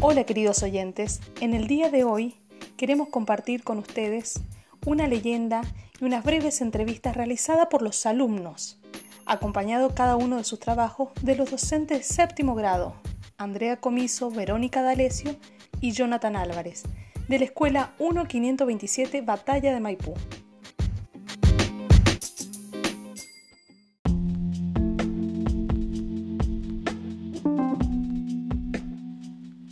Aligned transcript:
Hola 0.00 0.22
queridos 0.22 0.62
oyentes, 0.62 1.20
en 1.40 1.54
el 1.54 1.66
día 1.66 1.90
de 1.90 2.04
hoy 2.04 2.36
queremos 2.76 3.08
compartir 3.08 3.64
con 3.64 3.78
ustedes 3.78 4.40
una 4.86 5.08
leyenda 5.08 5.62
y 6.00 6.04
unas 6.04 6.22
breves 6.22 6.60
entrevistas 6.60 7.16
realizadas 7.16 7.66
por 7.66 7.82
los 7.82 8.06
alumnos, 8.06 8.78
acompañado 9.26 9.96
cada 9.96 10.14
uno 10.14 10.36
de 10.36 10.44
sus 10.44 10.60
trabajos 10.60 11.08
de 11.22 11.34
los 11.34 11.50
docentes 11.50 12.06
séptimo 12.06 12.54
grado, 12.54 12.94
Andrea 13.38 13.80
Comiso, 13.80 14.30
Verónica 14.30 14.82
D'Alessio 14.82 15.34
y 15.80 15.90
Jonathan 15.90 16.36
Álvarez, 16.36 16.84
de 17.26 17.40
la 17.40 17.46
Escuela 17.46 17.92
1527 17.98 19.22
Batalla 19.22 19.74
de 19.74 19.80
Maipú. 19.80 20.14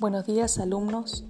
Buenos 0.07 0.25
días 0.25 0.61
alumnos, 0.61 1.25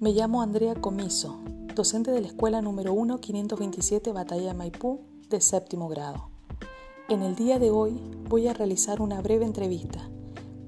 me 0.00 0.12
llamo 0.12 0.42
Andrea 0.42 0.74
Comiso, 0.74 1.38
docente 1.74 2.10
de 2.10 2.20
la 2.20 2.26
escuela 2.26 2.60
número 2.60 2.92
1 2.92 3.22
527 3.22 4.12
Batalla 4.12 4.52
Maipú 4.52 5.00
de 5.30 5.40
séptimo 5.40 5.88
grado. 5.88 6.28
En 7.08 7.22
el 7.22 7.36
día 7.36 7.58
de 7.58 7.70
hoy 7.70 7.98
voy 8.28 8.46
a 8.46 8.52
realizar 8.52 9.00
una 9.00 9.22
breve 9.22 9.46
entrevista 9.46 10.10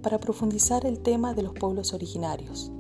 para 0.01 0.17
profundizar 0.17 0.87
el 0.87 1.01
tema 1.01 1.35
de 1.35 1.43
los 1.43 1.53
pueblos 1.53 1.93
originarios. 1.93 2.73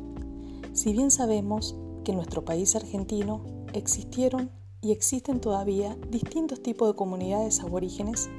Si 0.72 0.94
bien 0.94 1.10
sabemos 1.10 1.76
que 2.02 2.12
en 2.12 2.16
nuestro 2.16 2.46
país 2.46 2.74
argentino 2.74 3.42
existieron 3.74 4.50
y 4.80 4.92
existen 4.92 5.42
todavía 5.42 5.94
distintos 6.08 6.62
tipos 6.62 6.88
de 6.88 6.96
comunidades 6.96 7.60
aborígenes, 7.60 8.30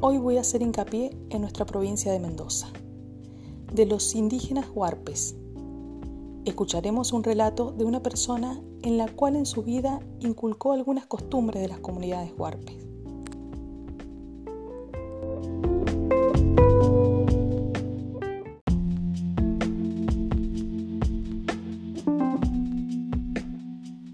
hoy 0.00 0.18
voy 0.18 0.36
a 0.36 0.42
hacer 0.42 0.62
hincapié 0.62 1.10
en 1.30 1.40
nuestra 1.40 1.66
provincia 1.66 2.12
de 2.12 2.20
Mendoza, 2.20 2.68
de 3.72 3.84
los 3.84 4.14
indígenas 4.14 4.66
huarpes, 4.72 5.34
escucharemos 6.46 7.12
un 7.12 7.24
relato 7.24 7.72
de 7.72 7.84
una 7.84 8.02
persona 8.02 8.60
en 8.82 8.96
la 8.96 9.08
cual 9.08 9.34
en 9.34 9.46
su 9.46 9.64
vida 9.64 10.00
inculcó 10.20 10.72
algunas 10.72 11.06
costumbres 11.06 11.60
de 11.60 11.68
las 11.68 11.80
comunidades 11.80 12.32
huarpes. 12.38 12.76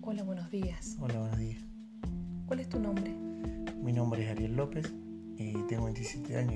Hola, 0.00 0.22
buenos 0.24 0.50
días. 0.50 0.96
Hola, 1.00 1.18
buenos 1.18 1.38
días. 1.38 1.62
¿Cuál 2.46 2.60
es 2.60 2.68
tu 2.70 2.80
nombre? 2.80 3.14
Mi 3.82 3.92
nombre 3.92 4.24
es 4.24 4.30
Ariel 4.30 4.56
López 4.56 4.90
y 5.36 5.52
tengo 5.68 5.84
27 5.84 6.36
años 6.38 6.54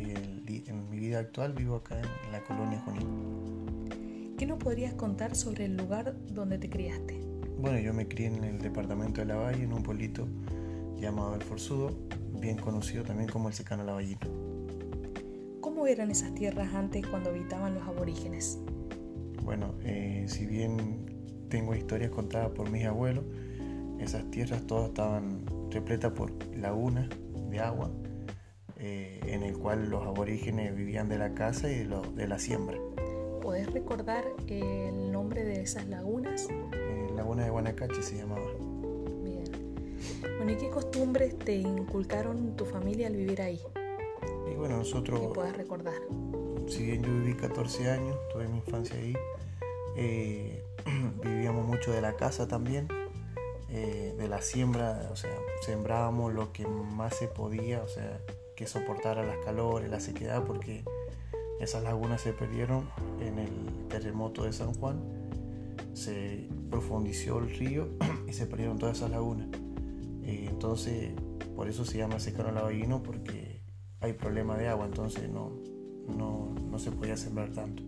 y 0.49 0.65
en 0.69 0.89
mi 0.89 0.99
vida 0.99 1.19
actual 1.19 1.53
vivo 1.53 1.77
acá 1.77 2.01
en 2.01 2.33
la 2.33 2.43
colonia 2.45 2.81
Junín. 2.81 3.66
¿Qué 4.57 4.61
nos 4.61 4.73
podrías 4.73 4.95
contar 4.95 5.37
sobre 5.37 5.67
el 5.67 5.77
lugar 5.77 6.17
donde 6.33 6.57
te 6.57 6.71
criaste? 6.71 7.21
Bueno, 7.59 7.79
yo 7.79 7.93
me 7.93 8.09
crié 8.09 8.29
en 8.29 8.43
el 8.43 8.59
departamento 8.59 9.21
de 9.21 9.27
La 9.27 9.37
Valle, 9.37 9.65
en 9.65 9.73
un 9.75 9.83
pueblito 9.83 10.27
llamado 10.99 11.35
El 11.35 11.43
Forzudo, 11.43 11.91
bien 12.41 12.57
conocido 12.57 13.05
también 13.05 13.29
como 13.29 13.49
el 13.49 13.55
Secano 13.55 13.85
Lavallino. 13.85 14.21
¿Cómo 15.61 15.87
eran 15.87 16.11
esas 16.11 16.35
tierras 16.35 16.75
antes 16.75 17.07
cuando 17.07 17.29
habitaban 17.29 17.75
los 17.75 17.87
aborígenes? 17.87 18.59
Bueno, 19.43 19.75
eh, 19.85 20.25
si 20.27 20.47
bien 20.47 21.05
tengo 21.51 21.75
historias 21.75 22.11
contadas 22.11 22.49
por 22.53 22.71
mis 22.71 22.87
abuelos, 22.87 23.25
esas 23.99 24.31
tierras 24.31 24.67
todas 24.67 24.89
estaban 24.89 25.45
repletas 25.71 26.13
por 26.13 26.33
lagunas 26.57 27.11
de 27.51 27.61
agua, 27.61 27.91
eh, 28.79 29.21
en 29.27 29.43
el 29.43 29.59
cual 29.59 29.91
los 29.91 30.07
aborígenes 30.07 30.75
vivían 30.75 31.11
de 31.11 31.19
la 31.19 31.35
caza 31.35 31.71
y 31.71 31.75
de, 31.75 32.01
de 32.15 32.27
la 32.27 32.39
siembra. 32.39 32.79
¿Podés 33.77 33.85
recordar 33.85 34.25
el 34.49 35.13
nombre 35.13 35.45
de 35.45 35.61
esas 35.61 35.87
lagunas? 35.87 36.49
Eh, 36.73 37.11
laguna 37.15 37.45
de 37.45 37.51
Guanacache 37.51 38.03
se 38.03 38.17
llamaba. 38.17 38.47
Bien. 39.23 39.45
Bueno, 40.39 40.53
¿y 40.53 40.57
qué 40.57 40.71
costumbres 40.71 41.39
te 41.39 41.57
inculcaron 41.57 42.57
tu 42.57 42.65
familia 42.65 43.09
al 43.09 43.17
vivir 43.17 43.43
ahí? 43.43 43.61
Y 44.51 44.55
bueno, 44.55 44.79
nosotros... 44.79 45.21
¿Qué 45.21 45.29
puedes 45.29 45.55
recordar? 45.59 45.93
Si 46.69 46.85
bien 46.85 47.03
yo 47.03 47.13
viví 47.13 47.35
14 47.35 47.91
años, 47.91 48.17
tuve 48.33 48.49
mi 48.49 48.57
infancia 48.57 48.97
ahí, 48.97 49.15
eh, 49.95 50.65
vivíamos 51.23 51.67
mucho 51.67 51.93
de 51.93 52.01
la 52.01 52.17
casa 52.17 52.49
también, 52.49 52.89
eh, 53.69 54.15
de 54.17 54.27
la 54.27 54.41
siembra, 54.41 55.11
o 55.13 55.17
sea, 55.17 55.37
sembrábamos 55.61 56.33
lo 56.33 56.51
que 56.51 56.67
más 56.67 57.15
se 57.15 57.29
podía, 57.29 57.83
o 57.83 57.89
sea, 57.89 58.23
que 58.57 58.67
soportara 58.67 59.23
las 59.23 59.37
calores, 59.45 59.91
la 59.91 60.01
sequedad, 60.01 60.45
porque 60.45 60.83
esas 61.61 61.83
lagunas 61.83 62.23
se 62.23 62.33
perdieron 62.33 62.89
en 63.21 63.39
el 63.39 63.51
terremoto 63.89 64.45
de 64.45 64.53
San 64.53 64.73
Juan, 64.75 65.01
se 65.95 66.49
profundizó 66.71 67.39
el 67.39 67.51
río 67.51 67.89
y 68.29 68.33
se 68.33 68.47
perdieron 68.47 68.79
todas 68.79 68.99
esas 68.99 69.11
lagunas. 69.11 69.49
Eh, 70.23 70.47
entonces, 70.49 71.13
por 71.55 71.69
eso 71.69 71.85
se 71.85 71.99
llama 71.99 72.19
secano 72.19 72.53
lavallino, 72.53 73.03
porque 73.03 73.63
hay 74.01 74.13
problema 74.13 74.57
de 74.57 74.69
agua, 74.69 74.87
entonces 74.87 75.31
no, 75.31 75.53
no, 76.09 76.55
no 76.71 76.79
se 76.79 76.93
podía 76.93 77.17
sembrar 77.17 77.51
tanto. 77.51 77.83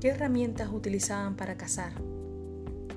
¿Qué 0.00 0.08
herramientas 0.08 0.70
utilizaban 0.72 1.36
para 1.36 1.56
cazar? 1.56 1.92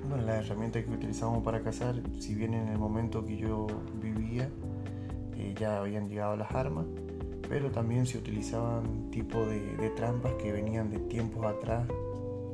Bueno, 0.08 0.24
las 0.24 0.44
herramientas 0.44 0.84
que 0.84 0.90
utilizábamos 0.90 1.42
para 1.42 1.62
cazar, 1.62 2.02
si 2.18 2.34
bien 2.34 2.54
en 2.54 2.68
el 2.68 2.78
momento 2.78 3.24
que 3.24 3.36
yo 3.36 3.66
vivía 4.00 4.50
eh, 5.36 5.54
ya 5.58 5.80
habían 5.80 6.08
llegado 6.08 6.36
las 6.36 6.50
armas, 6.52 6.86
pero 7.48 7.70
también 7.70 8.06
se 8.06 8.18
utilizaban 8.18 9.10
tipo 9.10 9.44
de, 9.46 9.90
trampas 9.96 10.32
que 10.34 10.52
venían 10.52 10.90
de 10.90 10.98
tiempos 10.98 11.44
atrás. 11.44 11.86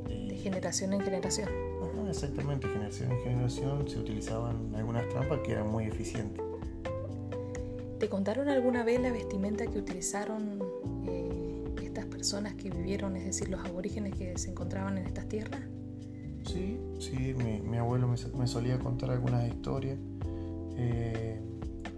De 0.08 0.34
generación 0.36 0.92
en 0.92 1.00
generación. 1.00 1.48
Ajá, 1.48 2.08
exactamente, 2.08 2.68
generación 2.68 3.12
en 3.12 3.22
generación 3.22 3.88
se 3.88 3.98
utilizaban 3.98 4.74
algunas 4.74 5.08
trampas 5.08 5.40
que 5.40 5.52
eran 5.52 5.68
muy 5.68 5.84
eficientes. 5.84 6.42
¿Te 7.98 8.08
contaron 8.08 8.48
alguna 8.48 8.82
vez 8.82 9.00
la 9.00 9.12
vestimenta 9.12 9.66
que 9.66 9.78
utilizaron 9.78 10.58
eh, 11.06 11.64
estas 11.82 12.06
personas 12.06 12.54
que 12.54 12.70
vivieron, 12.70 13.14
es 13.16 13.26
decir, 13.26 13.50
los 13.50 13.64
aborígenes 13.64 14.14
que 14.14 14.38
se 14.38 14.50
encontraban 14.50 14.96
en 14.96 15.06
estas 15.06 15.28
tierras? 15.28 15.60
Sí, 16.46 16.80
sí, 16.98 17.34
mi, 17.34 17.76
abuelo 17.76 18.08
me, 18.08 18.46
solía 18.46 18.78
contar 18.78 19.10
algunas 19.10 19.46
historias. 19.46 19.98
Eh, 20.76 21.38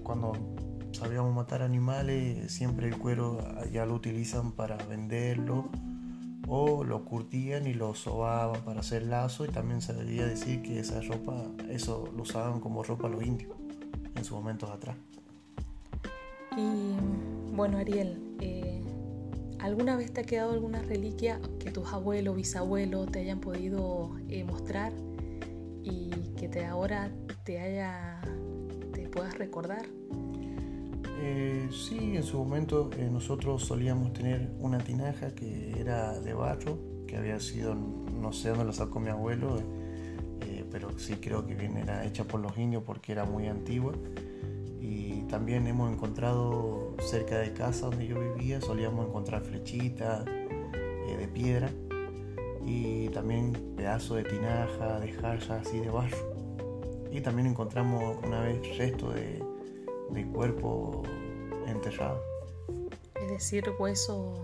cuando 0.03 0.33
sabíamos 1.03 1.35
matar 1.35 1.63
animales, 1.63 2.53
siempre 2.53 2.87
el 2.87 2.97
cuero 2.97 3.39
ya 3.73 3.85
lo 3.87 3.95
utilizan 3.95 4.53
para 4.53 4.77
venderlo 4.77 5.69
o 6.47 6.85
lo 6.85 7.05
curtían 7.05 7.67
y 7.67 7.75
lo 7.75 7.95
sobaban 7.95 8.63
para 8.63 8.81
hacer 8.81 9.03
lazo 9.03 9.45
y 9.45 9.49
también 9.49 9.83
se 9.83 9.95
debía 9.95 10.25
decir 10.25 10.63
que 10.63 10.79
esa 10.79 11.01
ropa, 11.01 11.45
eso 11.69 12.09
lo 12.15 12.23
usaban 12.23 12.61
como 12.61 12.85
ropa 12.85 13.09
los 13.09 13.25
indios 13.25 13.51
en 14.15 14.25
sus 14.25 14.37
momentos 14.37 14.71
atrás. 14.71 14.97
Y 16.57 16.95
bueno, 17.53 17.79
Ariel, 17.79 18.37
eh, 18.41 18.81
¿alguna 19.59 19.97
vez 19.97 20.13
te 20.13 20.21
ha 20.21 20.25
quedado 20.25 20.53
alguna 20.53 20.83
reliquia 20.83 21.41
que 21.59 21.73
tus 21.73 21.93
abuelos, 21.93 22.37
bisabuelos 22.37 23.11
te 23.11 23.19
hayan 23.19 23.41
podido 23.41 24.17
eh, 24.29 24.45
mostrar 24.45 24.93
y 25.83 26.11
que 26.37 26.49
te 26.49 26.65
ahora 26.65 27.11
te 27.43 27.59
haya, 27.59 28.21
te 28.93 29.09
puedas 29.09 29.37
recordar? 29.37 29.85
Eh, 31.25 31.69
sí, 31.71 32.17
en 32.17 32.25
su 32.25 32.37
momento 32.37 32.91
eh, 32.99 33.09
nosotros 33.09 33.63
solíamos 33.63 34.13
tener 34.13 34.51
una 34.59 34.79
tinaja 34.79 35.33
que 35.33 35.73
era 35.79 36.19
de 36.19 36.35
barro, 36.35 36.77
que 37.07 37.17
había 37.17 37.39
sido, 37.39 37.77
no 37.77 38.33
sé 38.33 38.49
dónde 38.49 38.65
lo 38.65 38.73
sacó 38.73 38.99
mi 38.99 39.11
abuelo, 39.11 39.57
eh, 40.41 40.65
pero 40.69 40.99
sí 40.99 41.15
creo 41.21 41.47
que 41.47 41.55
bien 41.55 41.77
era 41.77 42.05
hecha 42.05 42.25
por 42.25 42.41
los 42.41 42.59
indios 42.59 42.83
porque 42.83 43.13
era 43.13 43.25
muy 43.25 43.47
antigua. 43.47 43.93
Y 44.81 45.23
también 45.29 45.65
hemos 45.69 45.93
encontrado 45.93 46.97
cerca 46.99 47.39
de 47.39 47.53
casa 47.53 47.87
donde 47.87 48.09
yo 48.09 48.19
vivía, 48.19 48.61
solíamos 48.61 49.07
encontrar 49.07 49.43
flechitas 49.43 50.25
de 50.25 51.29
piedra 51.33 51.71
y 52.67 53.09
también 53.11 53.53
pedazos 53.77 54.17
de 54.17 54.25
tinaja, 54.25 54.99
de 54.99 55.13
jarra 55.13 55.61
así 55.61 55.79
de 55.79 55.89
barro. 55.89 56.17
Y 57.13 57.21
también 57.21 57.47
encontramos 57.47 58.17
una 58.25 58.41
vez 58.41 58.77
resto 58.77 59.13
de 59.13 59.52
de 60.13 60.27
cuerpo 60.27 61.03
enterrado. 61.67 62.23
Es 63.21 63.31
decir, 63.31 63.65
hueso 63.79 64.35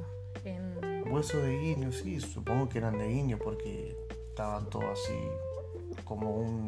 en... 0.44 1.04
Hueso 1.10 1.38
de 1.38 1.58
guineo, 1.58 1.92
sí, 1.92 2.20
supongo 2.20 2.68
que 2.68 2.78
eran 2.78 2.98
de 2.98 3.08
guineo 3.08 3.38
porque 3.38 3.96
estaban 4.28 4.68
todos 4.70 4.86
así 4.92 5.18
como 6.04 6.36
un, 6.36 6.66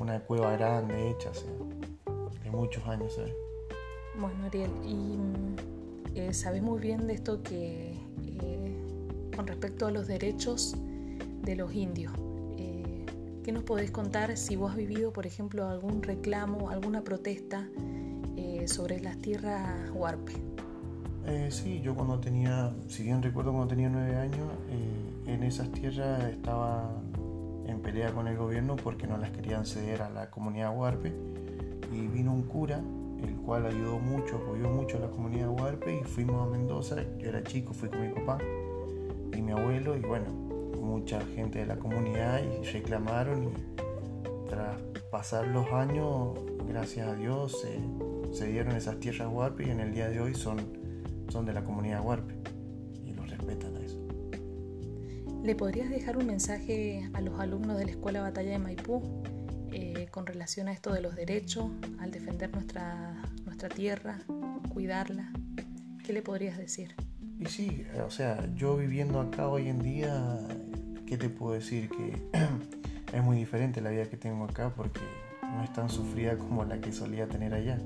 una 0.00 0.20
cueva 0.20 0.56
grande 0.56 1.10
hecha, 1.10 1.30
de 2.42 2.50
muchos 2.50 2.86
años. 2.86 3.14
¿sabes? 3.14 3.32
Bueno, 4.18 4.46
Ariel, 4.46 4.70
y 4.84 5.18
eh, 6.18 6.32
sabes 6.32 6.62
muy 6.62 6.80
bien 6.80 7.06
de 7.06 7.14
esto 7.14 7.42
que 7.42 7.92
eh, 8.42 8.76
con 9.36 9.46
respecto 9.46 9.86
a 9.86 9.90
los 9.90 10.06
derechos 10.06 10.74
de 11.42 11.54
los 11.54 11.72
indios. 11.72 12.12
¿Qué 13.48 13.52
nos 13.52 13.64
podés 13.64 13.90
contar 13.90 14.36
si 14.36 14.56
vos 14.56 14.72
has 14.72 14.76
vivido, 14.76 15.10
por 15.10 15.24
ejemplo, 15.24 15.66
algún 15.66 16.02
reclamo, 16.02 16.68
alguna 16.68 17.02
protesta 17.02 17.66
eh, 18.36 18.68
sobre 18.68 19.00
las 19.00 19.16
tierras 19.16 19.88
huarpe? 19.94 20.34
Eh, 21.24 21.48
sí, 21.50 21.80
yo 21.80 21.94
cuando 21.94 22.20
tenía, 22.20 22.70
si 22.88 23.04
bien 23.04 23.22
recuerdo 23.22 23.52
cuando 23.52 23.68
tenía 23.68 23.88
nueve 23.88 24.16
años, 24.16 24.52
eh, 24.68 25.32
en 25.32 25.44
esas 25.44 25.72
tierras 25.72 26.24
estaban 26.24 27.64
en 27.66 27.80
pelea 27.80 28.12
con 28.12 28.28
el 28.28 28.36
gobierno 28.36 28.76
porque 28.76 29.06
no 29.06 29.16
las 29.16 29.30
querían 29.30 29.64
ceder 29.64 30.02
a 30.02 30.10
la 30.10 30.28
comunidad 30.28 30.76
huarpe 30.76 31.14
y 31.90 32.06
vino 32.06 32.34
un 32.34 32.42
cura 32.42 32.82
el 33.22 33.34
cual 33.36 33.64
ayudó 33.64 33.98
mucho, 33.98 34.36
apoyó 34.36 34.68
mucho 34.68 34.98
a 34.98 35.00
la 35.00 35.08
comunidad 35.08 35.48
huarpe 35.48 36.00
y 36.00 36.04
fuimos 36.04 36.46
a 36.46 36.50
Mendoza, 36.50 36.96
yo 37.16 37.30
era 37.30 37.42
chico, 37.44 37.72
fui 37.72 37.88
con 37.88 38.02
mi 38.02 38.12
papá 38.12 38.36
y 39.34 39.40
mi 39.40 39.52
abuelo 39.52 39.96
y 39.96 40.00
bueno, 40.00 40.47
mucha 40.80 41.20
gente 41.34 41.60
de 41.60 41.66
la 41.66 41.78
comunidad 41.78 42.40
y 42.42 42.64
reclamaron 42.64 43.44
y 43.44 44.48
tras 44.48 44.80
pasar 45.10 45.46
los 45.48 45.70
años, 45.72 46.38
gracias 46.66 47.08
a 47.08 47.14
Dios, 47.14 47.66
se 48.32 48.46
dieron 48.46 48.76
esas 48.76 48.98
tierras 49.00 49.28
huarpe 49.30 49.66
y 49.66 49.70
en 49.70 49.80
el 49.80 49.92
día 49.92 50.08
de 50.08 50.20
hoy 50.20 50.34
son, 50.34 50.58
son 51.28 51.46
de 51.46 51.52
la 51.52 51.64
comunidad 51.64 52.04
huarpe 52.04 52.34
y 53.04 53.12
los 53.12 53.28
respetan 53.30 53.76
a 53.76 53.80
eso. 53.80 53.98
¿Le 55.42 55.54
podrías 55.54 55.90
dejar 55.90 56.16
un 56.16 56.26
mensaje 56.26 57.08
a 57.12 57.20
los 57.20 57.38
alumnos 57.38 57.78
de 57.78 57.84
la 57.86 57.90
Escuela 57.92 58.20
Batalla 58.20 58.50
de 58.50 58.58
Maipú 58.58 59.22
eh, 59.72 60.08
con 60.10 60.26
relación 60.26 60.68
a 60.68 60.72
esto 60.72 60.92
de 60.92 61.00
los 61.00 61.14
derechos, 61.14 61.70
al 62.00 62.10
defender 62.10 62.50
nuestra, 62.52 63.22
nuestra 63.44 63.68
tierra, 63.68 64.18
cuidarla? 64.72 65.32
¿Qué 66.04 66.12
le 66.12 66.22
podrías 66.22 66.58
decir? 66.58 66.94
Y 67.38 67.46
sí, 67.46 67.86
o 68.04 68.10
sea, 68.10 68.48
yo 68.56 68.76
viviendo 68.76 69.20
acá 69.20 69.48
hoy 69.48 69.68
en 69.68 69.78
día, 69.78 70.38
¿qué 71.08 71.16
te 71.16 71.30
puedo 71.30 71.54
decir? 71.54 71.88
Que 71.88 72.12
es 73.16 73.24
muy 73.24 73.38
diferente 73.38 73.80
la 73.80 73.90
vida 73.90 74.04
que 74.04 74.18
tengo 74.18 74.44
acá 74.44 74.72
porque 74.76 75.00
no 75.42 75.64
es 75.64 75.72
tan 75.72 75.88
sufrida 75.88 76.36
como 76.36 76.64
la 76.64 76.80
que 76.80 76.92
solía 76.92 77.26
tener 77.26 77.54
allá. 77.54 77.78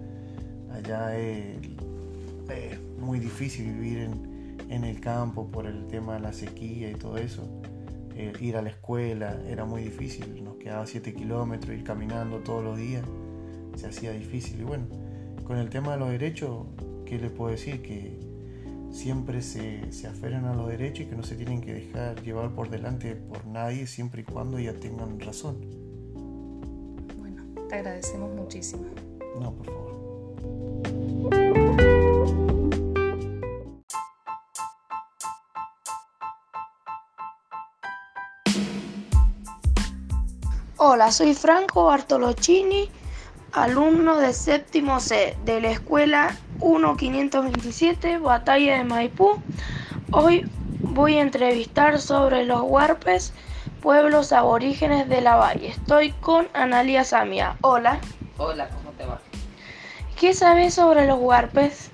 Allá 0.72 1.16
es, 1.16 1.58
muy 2.98 3.18
difícil 3.18 3.72
vivir 3.72 4.10
en, 4.68 4.84
el 4.84 5.00
campo 5.00 5.50
por 5.50 5.66
el 5.66 5.86
tema 5.88 6.14
de 6.14 6.20
la 6.20 6.32
sequía 6.32 6.90
y 6.90 6.94
todo 6.94 7.16
eso. 7.16 7.48
Eh, 8.14 8.32
ir 8.40 8.56
a 8.56 8.62
la 8.62 8.68
escuela 8.68 9.40
era 9.48 9.64
muy 9.64 9.82
difícil, 9.82 10.44
nos 10.44 10.56
quedaba 10.56 10.86
7 10.86 11.14
kilómetros, 11.14 11.74
ir 11.74 11.82
caminando 11.82 12.38
todos 12.38 12.62
los 12.62 12.76
días, 12.76 13.04
se 13.76 13.86
hacía 13.86 14.12
difícil. 14.12 14.60
Y 14.60 14.64
bueno, 14.64 14.86
con 15.44 15.58
el 15.58 15.68
tema 15.68 15.92
de 15.92 15.98
los 15.98 16.10
derechos, 16.10 16.66
¿qué 17.06 17.18
les 17.18 17.30
puedo 17.30 17.50
decir? 17.50 17.82
Que 17.82 18.18
siempre 18.92 19.42
se, 19.42 19.90
se 19.90 20.06
aferran 20.06 20.44
a 20.44 20.54
los 20.54 20.68
derechos 20.68 21.00
y 21.00 21.06
que 21.06 21.16
no 21.16 21.22
se 21.22 21.34
tienen 21.34 21.60
que 21.60 21.72
dejar 21.72 22.22
llevar 22.22 22.50
por 22.50 22.68
delante 22.70 23.16
por 23.16 23.44
nadie 23.46 23.86
siempre 23.86 24.20
y 24.20 24.24
cuando 24.24 24.58
ya 24.58 24.74
tengan 24.74 25.18
razón. 25.18 25.56
Bueno, 27.18 27.42
te 27.68 27.74
agradecemos 27.76 28.30
muchísimo. 28.34 28.84
No, 29.40 29.52
por 29.54 29.66
favor. 29.66 29.92
Hola, 40.76 41.12
soy 41.12 41.32
Franco 41.34 41.86
Bartolocini, 41.86 42.90
alumno 43.52 44.18
de 44.18 44.34
séptimo 44.34 45.00
C 45.00 45.36
de 45.44 45.60
la 45.60 45.70
escuela 45.70 46.36
1527 46.62 48.18
Batalla 48.18 48.78
de 48.78 48.84
Maipú. 48.84 49.42
Hoy 50.12 50.48
voy 50.80 51.18
a 51.18 51.22
entrevistar 51.22 52.00
sobre 52.00 52.44
los 52.44 52.62
huarpes, 52.62 53.32
pueblos 53.80 54.32
aborígenes 54.32 55.08
de 55.08 55.20
la 55.20 55.36
valle. 55.36 55.68
Estoy 55.68 56.12
con 56.12 56.48
Analia 56.52 57.04
Samia. 57.04 57.56
Hola. 57.62 58.00
Hola, 58.38 58.68
¿cómo 58.68 58.90
te 58.92 59.04
va? 59.04 59.20
¿Qué 60.18 60.34
sabes 60.34 60.74
sobre 60.74 61.06
los 61.06 61.18
huarpes? 61.18 61.90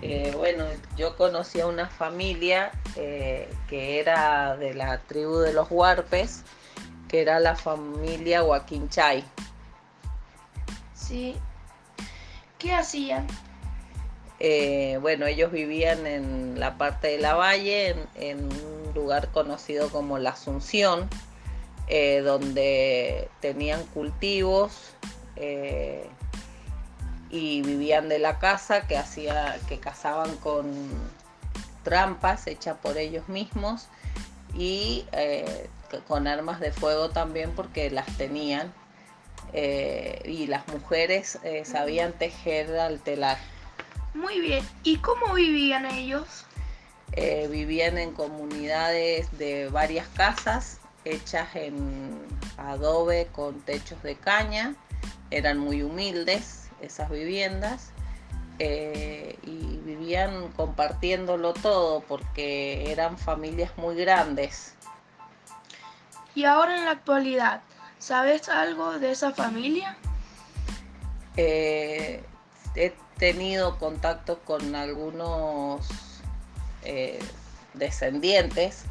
Eh, 0.00 0.34
bueno, 0.36 0.64
yo 0.96 1.16
conocí 1.16 1.60
a 1.60 1.66
una 1.68 1.88
familia 1.88 2.72
eh, 2.96 3.48
que 3.68 4.00
era 4.00 4.56
de 4.56 4.74
la 4.74 4.98
tribu 4.98 5.38
de 5.38 5.52
los 5.52 5.68
huarpes 5.70 6.42
que 7.06 7.20
era 7.20 7.38
la 7.38 7.54
familia 7.54 8.42
Chay. 8.88 9.22
Sí. 10.94 11.36
¿Qué 12.58 12.72
hacían? 12.72 13.26
Eh, 14.44 14.98
bueno, 15.00 15.26
ellos 15.26 15.52
vivían 15.52 16.04
en 16.04 16.58
la 16.58 16.76
parte 16.76 17.06
de 17.06 17.18
la 17.18 17.34
valle, 17.36 17.94
en, 18.16 18.42
un 18.42 18.92
lugar 18.92 19.28
conocido 19.28 19.88
como 19.88 20.18
la 20.18 20.30
Asunción, 20.30 21.08
eh, 21.86 22.22
donde 22.22 23.28
tenían 23.38 23.86
cultivos 23.94 24.94
eh, 25.36 26.08
y 27.30 27.62
vivían 27.62 28.08
de 28.08 28.18
la 28.18 28.40
casa 28.40 28.88
que 28.88 28.98
hacía, 28.98 29.60
que 29.68 29.78
cazaban 29.78 30.34
con 30.38 30.72
trampas 31.84 32.48
hechas 32.48 32.76
por 32.82 32.98
ellos 32.98 33.28
mismos 33.28 33.86
y 34.54 35.06
con 36.08 36.26
armas 36.26 36.58
de 36.58 36.72
fuego 36.72 37.10
también 37.10 37.52
porque 37.52 37.90
las 37.92 38.06
tenían 38.16 38.72
y 39.54 40.46
las 40.48 40.66
mujeres 40.66 41.38
sabían 41.64 42.12
tejer 42.12 42.76
al 42.76 42.98
telar. 42.98 43.38
Muy 44.14 44.40
bien, 44.40 44.66
¿y 44.82 44.96
cómo 44.98 45.34
vivían 45.34 45.86
ellos? 45.86 46.44
Eh, 47.12 47.48
vivían 47.50 47.98
en 47.98 48.12
comunidades 48.12 49.36
de 49.38 49.68
varias 49.68 50.06
casas 50.08 50.78
hechas 51.04 51.54
en 51.54 52.26
adobe 52.56 53.28
con 53.32 53.60
techos 53.62 54.02
de 54.02 54.14
caña, 54.14 54.74
eran 55.30 55.58
muy 55.58 55.82
humildes 55.82 56.68
esas 56.80 57.10
viviendas 57.10 57.90
y 58.60 59.80
vivían 59.84 60.52
compartiéndolo 60.52 61.52
todo 61.52 62.00
porque 62.02 62.92
eran 62.92 63.18
familias 63.18 63.72
muy 63.76 63.96
grandes 63.96 64.76
y 66.34 66.44
ahora 66.44 66.76
en 66.76 66.84
la 66.86 66.92
actualidad, 66.92 67.60
¿sabes 67.98 68.48
algo 68.48 68.98
de 68.98 69.10
esa 69.10 69.32
familia? 69.32 69.96
Eh, 71.36 72.24
he 72.74 72.94
tenido 73.22 73.78
contacto 73.78 74.40
con 74.40 74.74
algunos 74.74 75.86
eh, 76.82 77.20
descendientes 77.72 78.82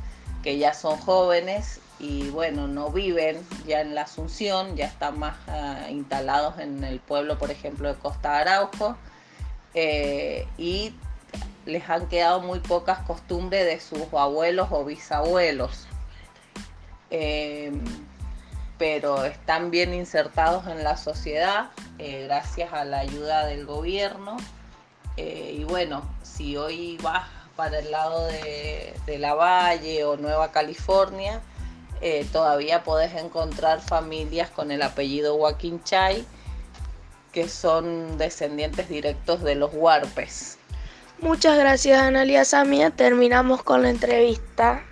que 0.41 0.57
ya 0.57 0.73
son 0.73 0.97
jóvenes 0.99 1.81
y 1.99 2.29
bueno, 2.29 2.69
no 2.69 2.91
viven 2.91 3.45
ya 3.67 3.81
en 3.81 3.93
la 3.93 4.03
Asunción, 4.03 4.77
ya 4.77 4.85
están 4.85 5.19
más 5.19 5.35
ah, 5.49 5.87
instalados 5.89 6.59
en 6.59 6.81
el 6.85 7.01
pueblo, 7.01 7.37
por 7.37 7.51
ejemplo, 7.51 7.89
de 7.89 7.99
Costa 7.99 8.37
Araujo, 8.37 8.95
eh, 9.73 10.47
y 10.57 10.95
les 11.65 11.89
han 11.89 12.07
quedado 12.07 12.39
muy 12.39 12.61
pocas 12.61 12.99
costumbres 12.99 13.65
de 13.65 13.81
sus 13.81 14.13
abuelos 14.13 14.69
o 14.71 14.85
bisabuelos. 14.85 15.87
Em, 17.09 17.83
pero 18.81 19.25
están 19.25 19.69
bien 19.69 19.93
insertados 19.93 20.65
en 20.65 20.83
la 20.83 20.97
sociedad 20.97 21.69
eh, 21.99 22.23
gracias 22.23 22.73
a 22.73 22.83
la 22.83 22.97
ayuda 22.97 23.45
del 23.45 23.67
gobierno. 23.67 24.37
Eh, 25.17 25.57
y 25.59 25.63
bueno, 25.65 26.01
si 26.23 26.57
hoy 26.57 26.97
vas 27.03 27.27
para 27.55 27.77
el 27.77 27.91
lado 27.91 28.25
de, 28.25 28.95
La 29.19 29.35
Valle 29.35 30.03
o 30.03 30.17
Nueva 30.17 30.51
California, 30.51 31.41
eh, 32.01 32.25
todavía 32.33 32.83
podés 32.83 33.13
encontrar 33.13 33.81
familias 33.81 34.49
con 34.49 34.71
el 34.71 34.81
apellido 34.81 35.37
Chay 35.83 36.25
que 37.31 37.47
son 37.49 38.17
descendientes 38.17 38.89
directos 38.89 39.43
de 39.43 39.53
los 39.53 39.69
huarpes. 39.75 40.57
Muchas 41.19 41.55
gracias 41.55 42.01
Analia 42.01 42.45
Samia, 42.45 42.89
terminamos 42.89 43.61
con 43.61 43.83
la 43.83 43.91
entrevista. 43.91 44.83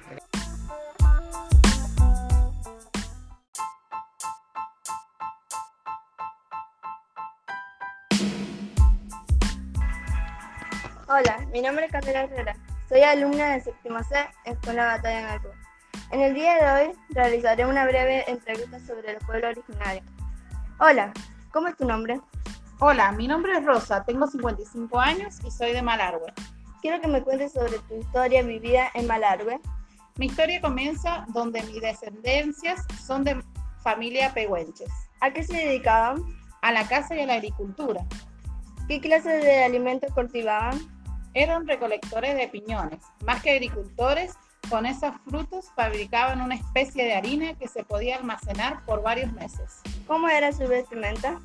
Mi 11.59 11.65
nombre 11.65 11.87
es 11.87 11.91
Candela 11.91 12.21
Herrera. 12.21 12.55
Soy 12.87 13.01
alumna 13.01 13.49
de 13.49 13.59
séptimo 13.59 14.01
C, 14.01 14.15
Escuela 14.45 14.85
Batalla 14.85 15.19
en 15.19 15.25
Alco. 15.25 15.49
En 16.09 16.21
el 16.21 16.33
día 16.33 16.55
de 16.55 16.71
hoy 16.71 16.95
realizaré 17.09 17.65
una 17.65 17.83
breve 17.83 18.23
entrevista 18.31 18.79
sobre 18.79 19.11
el 19.11 19.17
pueblo 19.17 19.49
originario. 19.49 20.01
Hola, 20.79 21.11
¿cómo 21.51 21.67
es 21.67 21.75
tu 21.75 21.83
nombre? 21.83 22.21
Hola, 22.79 23.11
mi 23.11 23.27
nombre 23.27 23.57
es 23.57 23.65
Rosa, 23.65 24.05
tengo 24.05 24.25
55 24.25 24.97
años 25.01 25.35
y 25.45 25.51
soy 25.51 25.73
de 25.73 25.81
Malargüe. 25.81 26.31
Quiero 26.81 27.01
que 27.01 27.09
me 27.09 27.21
cuentes 27.21 27.51
sobre 27.51 27.77
tu 27.89 27.95
historia 27.95 28.41
vivida 28.41 28.87
en 28.93 29.07
Malargüe. 29.07 29.59
Mi 30.15 30.27
historia 30.27 30.61
comienza 30.61 31.25
donde 31.33 31.61
mis 31.63 31.81
descendencias 31.81 32.85
son 33.05 33.25
de 33.25 33.43
familia 33.83 34.33
pehuenches. 34.33 34.89
¿A 35.19 35.31
qué 35.31 35.43
se 35.43 35.57
dedicaban? 35.57 36.23
A 36.61 36.71
la 36.71 36.87
caza 36.87 37.17
y 37.17 37.19
a 37.19 37.25
la 37.25 37.33
agricultura. 37.33 38.05
¿Qué 38.87 39.01
clase 39.01 39.29
de 39.29 39.65
alimentos 39.65 40.09
cultivaban? 40.13 40.98
Eran 41.33 41.67
recolectores 41.67 42.35
de 42.35 42.47
piñones. 42.47 42.99
Más 43.25 43.41
que 43.41 43.51
agricultores, 43.51 44.33
con 44.69 44.85
esos 44.85 45.13
frutos 45.25 45.71
fabricaban 45.75 46.41
una 46.41 46.55
especie 46.55 47.03
de 47.03 47.13
harina 47.13 47.53
que 47.55 47.67
se 47.67 47.83
podía 47.83 48.17
almacenar 48.17 48.83
por 48.85 49.01
varios 49.01 49.31
meses. 49.33 49.81
¿Cómo 50.07 50.27
era 50.27 50.51
su 50.51 50.67
vestimenta? 50.67 51.39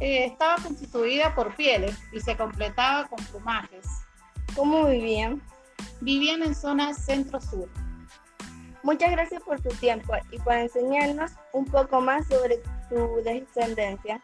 Eh, 0.00 0.24
estaba 0.24 0.56
constituida 0.56 1.34
por 1.34 1.54
pieles 1.56 1.98
y 2.12 2.20
se 2.20 2.36
completaba 2.36 3.06
con 3.08 3.22
plumajes. 3.26 3.86
¿Cómo 4.54 4.86
vivían? 4.86 5.42
Vivían 6.00 6.42
en 6.42 6.54
zonas 6.54 7.04
centro-sur. 7.04 7.68
Muchas 8.82 9.10
gracias 9.10 9.42
por 9.42 9.60
tu 9.60 9.68
tiempo 9.76 10.14
y 10.30 10.38
por 10.38 10.54
enseñarnos 10.54 11.32
un 11.52 11.66
poco 11.66 12.00
más 12.00 12.26
sobre 12.28 12.62
tu 12.88 13.22
descendencia. 13.22 14.22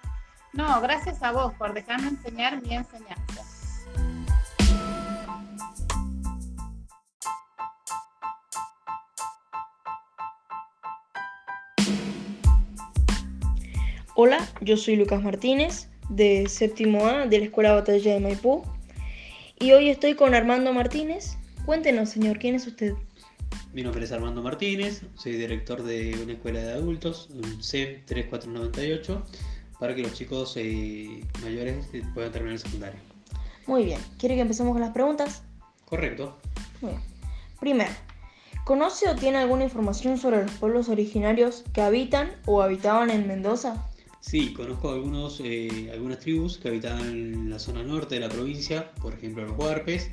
No, 0.54 0.80
gracias 0.80 1.22
a 1.22 1.32
vos 1.32 1.52
por 1.54 1.74
dejarme 1.74 2.08
enseñar 2.08 2.62
mi 2.62 2.74
enseñanza. 2.74 3.55
Hola, 14.18 14.48
yo 14.62 14.78
soy 14.78 14.96
Lucas 14.96 15.22
Martínez, 15.22 15.90
de 16.08 16.48
séptimo 16.48 17.04
A 17.04 17.26
de 17.26 17.38
la 17.38 17.44
Escuela 17.44 17.74
Batalla 17.74 18.14
de 18.14 18.18
Maipú. 18.18 18.62
Y 19.60 19.72
hoy 19.72 19.90
estoy 19.90 20.14
con 20.14 20.34
Armando 20.34 20.72
Martínez. 20.72 21.36
Cuéntenos, 21.66 22.08
señor, 22.08 22.38
¿quién 22.38 22.54
es 22.54 22.66
usted? 22.66 22.94
Mi 23.74 23.82
nombre 23.82 24.02
es 24.02 24.12
Armando 24.12 24.40
Martínez, 24.40 25.02
soy 25.16 25.32
director 25.32 25.82
de 25.82 26.18
una 26.22 26.32
escuela 26.32 26.60
de 26.60 26.72
adultos, 26.72 27.28
un 27.30 27.62
CEM 27.62 28.06
3498, 28.06 29.22
para 29.78 29.94
que 29.94 30.00
los 30.00 30.14
chicos 30.14 30.54
eh, 30.56 31.22
mayores 31.42 31.86
puedan 32.14 32.32
terminar 32.32 32.54
el 32.54 32.60
secundario. 32.60 32.98
Muy 33.66 33.84
bien, 33.84 34.00
¿quiere 34.18 34.34
que 34.34 34.40
empecemos 34.40 34.72
con 34.72 34.80
las 34.80 34.94
preguntas? 34.94 35.42
Correcto. 35.84 36.38
Muy 36.80 36.92
bien. 36.92 37.02
Primero, 37.60 37.90
¿conoce 38.64 39.10
o 39.10 39.14
tiene 39.14 39.36
alguna 39.36 39.64
información 39.64 40.16
sobre 40.16 40.42
los 40.42 40.52
pueblos 40.52 40.88
originarios 40.88 41.64
que 41.74 41.82
habitan 41.82 42.30
o 42.46 42.62
habitaban 42.62 43.10
en 43.10 43.28
Mendoza? 43.28 43.86
Sí, 44.28 44.52
conozco 44.54 44.90
algunos, 44.90 45.40
eh, 45.44 45.88
algunas 45.92 46.18
tribus 46.18 46.58
que 46.58 46.66
habitaban 46.68 47.00
en 47.08 47.48
la 47.48 47.60
zona 47.60 47.84
norte 47.84 48.16
de 48.16 48.22
la 48.22 48.28
provincia, 48.28 48.90
por 49.00 49.14
ejemplo 49.14 49.46
los 49.46 49.56
Huarpes, 49.56 50.10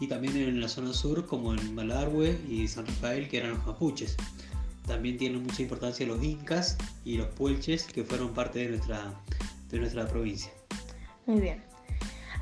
y 0.00 0.08
también 0.08 0.36
en 0.36 0.60
la 0.60 0.68
zona 0.68 0.92
sur 0.92 1.26
como 1.26 1.54
en 1.54 1.72
Malargüe 1.72 2.36
y 2.48 2.66
San 2.66 2.86
Rafael, 2.86 3.28
que 3.28 3.36
eran 3.38 3.50
los 3.50 3.64
mapuches. 3.64 4.16
También 4.86 5.16
tienen 5.16 5.44
mucha 5.44 5.62
importancia 5.62 6.04
los 6.06 6.20
incas 6.24 6.76
y 7.04 7.16
los 7.16 7.28
puelches, 7.28 7.84
que 7.84 8.02
fueron 8.02 8.34
parte 8.34 8.58
de 8.58 8.68
nuestra, 8.70 9.14
de 9.70 9.78
nuestra 9.78 10.08
provincia. 10.08 10.50
Muy 11.26 11.40
bien. 11.40 11.62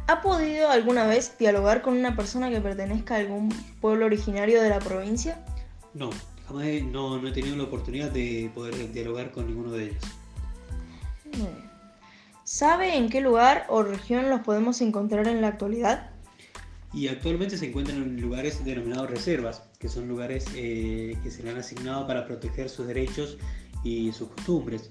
¿Ha 0.06 0.22
podido 0.22 0.70
alguna 0.70 1.06
vez 1.06 1.36
dialogar 1.38 1.82
con 1.82 1.98
una 1.98 2.16
persona 2.16 2.48
que 2.48 2.62
pertenezca 2.62 3.16
a 3.16 3.18
algún 3.18 3.50
pueblo 3.82 4.06
originario 4.06 4.62
de 4.62 4.70
la 4.70 4.78
provincia? 4.78 5.44
No, 5.92 6.08
jamás 6.48 6.64
he- 6.64 6.80
no, 6.82 7.20
no 7.20 7.28
he 7.28 7.32
tenido 7.32 7.56
la 7.56 7.64
oportunidad 7.64 8.10
de 8.10 8.50
poder 8.54 8.90
dialogar 8.90 9.32
con 9.32 9.46
ninguno 9.46 9.72
de 9.72 9.84
ellos. 9.90 10.02
¿Sabe 12.44 12.96
en 12.96 13.08
qué 13.08 13.20
lugar 13.20 13.66
o 13.68 13.82
región 13.82 14.28
los 14.28 14.40
podemos 14.40 14.80
encontrar 14.80 15.28
en 15.28 15.40
la 15.40 15.48
actualidad? 15.48 16.10
Y 16.92 17.06
actualmente 17.06 17.56
se 17.56 17.68
encuentran 17.68 18.02
en 18.02 18.20
lugares 18.20 18.64
denominados 18.64 19.08
reservas, 19.08 19.62
que 19.78 19.88
son 19.88 20.08
lugares 20.08 20.46
eh, 20.56 21.16
que 21.22 21.30
se 21.30 21.44
le 21.44 21.50
han 21.50 21.58
asignado 21.58 22.06
para 22.06 22.26
proteger 22.26 22.68
sus 22.68 22.88
derechos 22.88 23.38
y 23.84 24.10
sus 24.10 24.28
costumbres. 24.30 24.90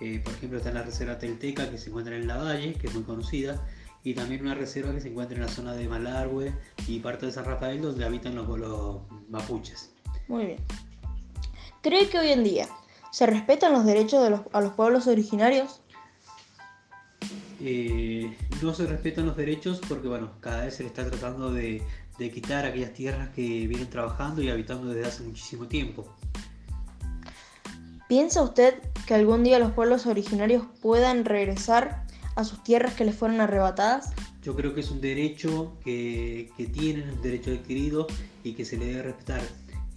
Eh, 0.00 0.20
por 0.22 0.34
ejemplo, 0.34 0.58
está 0.58 0.68
en 0.68 0.74
la 0.74 0.82
reserva 0.82 1.18
Telteca, 1.18 1.70
que 1.70 1.78
se 1.78 1.88
encuentra 1.88 2.14
en 2.14 2.26
la 2.26 2.36
Valle, 2.36 2.74
que 2.74 2.88
es 2.88 2.94
muy 2.94 3.04
conocida, 3.04 3.66
y 4.04 4.12
también 4.12 4.42
una 4.42 4.54
reserva 4.54 4.92
que 4.92 5.00
se 5.00 5.08
encuentra 5.08 5.36
en 5.36 5.42
la 5.42 5.48
zona 5.48 5.72
de 5.72 5.88
Malargüe 5.88 6.52
y 6.86 6.98
parte 7.00 7.26
de 7.26 7.32
San 7.32 7.46
Rafael, 7.46 7.80
donde 7.80 8.04
habitan 8.04 8.34
los, 8.34 8.46
los 8.58 9.00
mapuches. 9.30 9.92
Muy 10.28 10.44
bien. 10.44 10.58
¿Cree 11.80 12.08
que 12.08 12.18
hoy 12.18 12.28
en 12.28 12.44
día 12.44 12.68
se 13.10 13.26
respetan 13.26 13.72
los 13.72 13.84
derechos 13.84 14.22
de 14.22 14.30
los, 14.30 14.40
a 14.52 14.60
los 14.60 14.72
pueblos 14.72 15.06
originarios? 15.06 15.80
Eh, 17.60 18.36
no 18.62 18.72
se 18.72 18.86
respetan 18.86 19.26
los 19.26 19.36
derechos 19.36 19.80
porque, 19.88 20.08
bueno, 20.08 20.32
cada 20.40 20.64
vez 20.64 20.76
se 20.76 20.84
le 20.84 20.88
está 20.88 21.08
tratando 21.08 21.52
de, 21.52 21.82
de 22.18 22.30
quitar 22.30 22.66
aquellas 22.66 22.92
tierras 22.92 23.30
que 23.30 23.66
vienen 23.66 23.90
trabajando 23.90 24.42
y 24.42 24.50
habitando 24.50 24.88
desde 24.88 25.08
hace 25.08 25.22
muchísimo 25.24 25.66
tiempo. 25.66 26.06
¿Piensa 28.08 28.42
usted 28.42 28.74
que 29.06 29.14
algún 29.14 29.44
día 29.44 29.58
los 29.58 29.72
pueblos 29.72 30.06
originarios 30.06 30.64
puedan 30.80 31.24
regresar 31.24 32.06
a 32.36 32.44
sus 32.44 32.62
tierras 32.62 32.94
que 32.94 33.04
les 33.04 33.14
fueron 33.14 33.40
arrebatadas? 33.40 34.12
Yo 34.42 34.54
creo 34.54 34.74
que 34.74 34.80
es 34.80 34.90
un 34.90 35.00
derecho 35.00 35.76
que, 35.84 36.50
que 36.56 36.66
tienen, 36.66 37.10
un 37.10 37.20
derecho 37.20 37.50
adquirido 37.50 38.06
y 38.44 38.54
que 38.54 38.64
se 38.64 38.78
le 38.78 38.86
debe 38.86 39.02
respetar. 39.02 39.42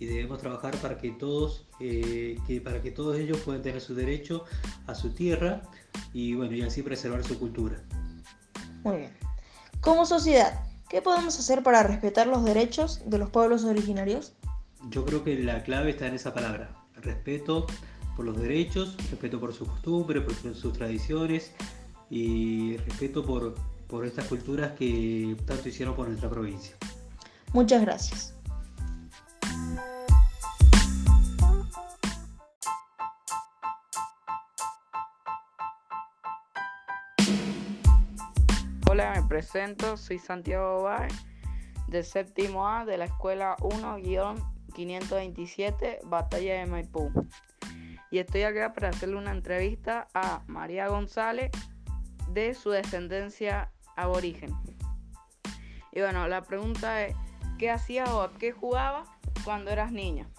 Y 0.02 0.08
debemos 0.08 0.40
trabajar 0.40 0.76
para 0.78 0.98
que 0.98 1.12
todos, 1.12 1.68
eh, 1.80 2.36
que, 2.48 2.60
para 2.60 2.82
que 2.82 2.90
todos 2.90 3.20
ellos 3.20 3.38
puedan 3.46 3.62
tener 3.62 3.80
su 3.80 3.94
derecho 3.94 4.46
a 4.88 4.96
su 4.96 5.12
tierra 5.12 5.62
y 6.12 6.34
bueno, 6.34 6.56
y 6.56 6.64
así 6.64 6.82
preservar 6.82 7.24
su 7.24 7.38
cultura. 7.38 7.84
Muy 8.84 8.98
bien. 8.98 9.14
Como 9.80 10.08
sociedad, 10.08 10.66
¿qué 10.90 11.04
podemos 11.04 11.38
hacer 11.38 11.62
para 11.62 11.84
respetar 11.84 12.26
los 12.26 12.44
derechos 12.44 13.04
de 13.06 13.20
los 13.20 13.30
pueblos 13.30 13.64
originarios? 13.64 14.34
Yo 14.90 15.06
creo 15.06 15.24
que 15.24 15.38
la 15.38 15.62
clave 15.62 15.92
está 15.92 16.08
en 16.08 16.16
esa 16.16 16.34
palabra, 16.34 16.76
respeto 16.96 17.68
por 18.16 18.26
los 18.26 18.42
derechos, 18.42 18.98
respeto 19.12 19.40
por 19.40 19.54
su 19.54 19.68
costumbre, 19.68 20.20
por 20.22 20.34
sus 20.56 20.74
tradiciones 20.74 21.52
y 22.10 22.76
respeto 22.78 23.24
por, 23.24 23.54
por 23.86 24.08
estas 24.08 24.26
culturas 24.26 24.72
que 24.72 25.38
tanto 25.46 25.70
hicieron 25.70 25.96
por 25.96 26.08
nuestra 26.08 26.28
provincia. 26.28 26.76
Muchas 27.54 27.82
gracias. 27.82 28.34
Presento, 39.42 39.98
soy 39.98 40.20
Santiago 40.20 40.84
Báez, 40.84 41.16
del 41.88 42.06
séptimo 42.06 42.68
A 42.68 42.86
de 42.86 43.00
la 43.00 43.06
escuela 43.06 43.56
1-527, 43.58 46.02
Batalla 46.04 46.60
de 46.60 46.68
Maipú. 46.68 47.12
Y 48.12 48.20
estoy 48.20 48.44
acá 48.44 48.72
para 48.72 48.90
hacerle 48.90 49.16
una 49.16 49.32
entrevista 49.32 50.08
a 50.14 50.44
María 50.46 50.90
González 50.90 51.50
de 52.30 52.54
su 52.54 52.70
descendencia 52.70 53.72
aborigen. 53.96 54.54
Y 55.92 56.02
bueno, 56.02 56.28
la 56.28 56.44
pregunta 56.44 57.04
es, 57.04 57.16
¿qué 57.58 57.72
hacías 57.72 58.12
o 58.12 58.22
a 58.22 58.32
qué 58.34 58.52
jugabas 58.52 59.10
cuando 59.44 59.72
eras 59.72 59.92
niña? 59.92 60.30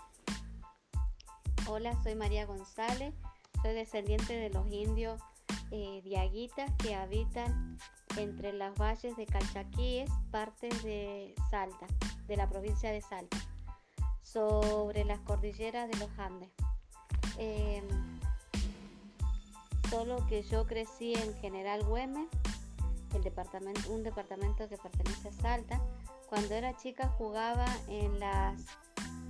Hola, 1.66 2.00
soy 2.04 2.14
María 2.14 2.46
González, 2.46 3.12
soy 3.62 3.74
descendiente 3.74 4.36
de 4.36 4.50
los 4.50 4.70
indios 4.70 5.20
eh, 5.74 6.02
diaguitas 6.04 6.70
que 6.76 6.94
habitan 6.94 7.78
entre 8.18 8.52
las 8.52 8.78
valles 8.78 9.16
de 9.16 9.24
Calchaquíes, 9.24 10.10
partes 10.30 10.82
de 10.82 11.34
Salta, 11.50 11.86
de 12.28 12.36
la 12.36 12.46
provincia 12.46 12.92
de 12.92 13.00
Salta, 13.00 13.38
sobre 14.22 15.06
las 15.06 15.18
cordilleras 15.20 15.90
de 15.90 15.96
los 15.96 16.10
Andes. 16.18 16.50
Eh, 17.38 17.82
solo 19.88 20.26
que 20.26 20.42
yo 20.42 20.66
crecí 20.66 21.14
en 21.14 21.34
General 21.36 21.82
Güemes, 21.84 22.28
un 23.14 24.02
departamento 24.02 24.68
que 24.68 24.76
pertenece 24.76 25.28
a 25.28 25.32
Salta. 25.32 25.80
Cuando 26.28 26.54
era 26.54 26.76
chica 26.76 27.08
jugaba 27.16 27.66
en 27.88 28.12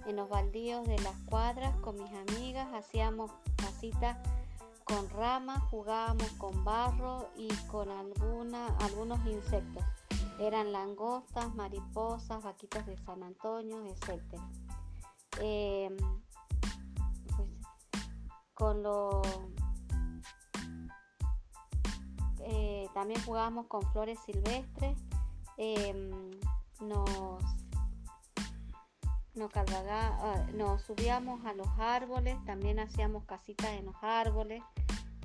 en 0.07 0.17
los 0.17 0.29
baldíos 0.29 0.85
de 0.89 0.99
las 0.99 1.15
cuadras 1.27 1.77
con 1.77 1.95
mis 1.97 2.13
amigas, 2.13 2.67
hacíamos 2.75 3.31
casitas 3.57 4.17
con 4.85 5.09
ramas, 5.11 5.63
jugábamos 5.71 6.31
con 6.33 6.65
barro 6.65 7.29
y 7.37 7.49
con 7.71 7.91
alguna, 7.91 8.67
algunos 8.79 9.25
insectos. 9.27 9.85
Eran 10.39 10.73
langostas, 10.73 11.55
mariposas, 11.55 12.43
vaquitas 12.43 12.87
de 12.87 12.97
San 12.99 13.23
Antonio, 13.23 13.85
etc. 13.85 14.23
Eh, 15.41 15.97
pues, 17.37 17.49
con 18.55 18.83
lo, 18.83 19.23
eh, 22.41 22.89
también 22.95 23.21
jugábamos 23.25 23.67
con 23.67 23.83
flores 23.93 24.19
silvestres. 24.25 24.99
Eh, 25.59 26.11
nos 26.81 27.62
ah, 29.41 30.47
nos 30.55 30.83
subíamos 30.83 31.45
a 31.47 31.55
los 31.55 31.69
árboles, 31.79 32.37
también 32.45 32.79
hacíamos 32.79 33.25
casitas 33.25 33.71
en 33.71 33.87
los 33.87 33.97
árboles, 34.03 34.63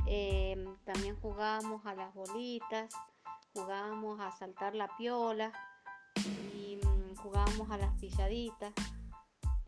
eh, 0.06 0.66
también 0.86 1.18
jugábamos 1.22 1.86
a 1.86 1.94
las 1.94 2.14
bolitas, 2.14 2.90
jugábamos 3.54 4.20
a 4.22 4.32
saltar 4.32 4.76
la 4.76 4.88
piola 4.98 5.52
mm, 6.16 7.16
jugábamos 7.18 7.70
a 7.70 7.78
las 7.78 7.94
pilladitas. 8.00 8.74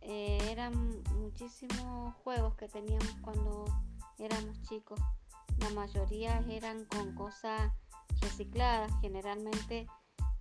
Eh, 0.01 0.39
eran 0.49 0.73
muchísimos 1.15 2.15
juegos 2.23 2.55
que 2.55 2.67
teníamos 2.67 3.15
cuando 3.21 3.65
éramos 4.17 4.61
chicos. 4.63 4.99
La 5.57 5.69
mayoría 5.71 6.43
eran 6.49 6.85
con 6.85 7.13
cosas 7.15 7.73
recicladas, 8.21 8.91
generalmente 9.01 9.87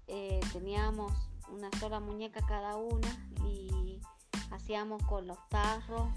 eh, 0.07 0.40
teníamos 0.52 1.12
una 1.50 1.71
sola 1.78 2.00
muñeca 2.00 2.40
cada 2.47 2.76
una 2.76 3.27
hacíamos 4.50 5.02
con 5.05 5.26
los 5.26 5.38
tarros 5.49 6.09